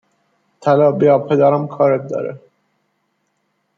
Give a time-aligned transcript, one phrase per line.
[0.61, 2.33] طلا بیا پدرم کارت داره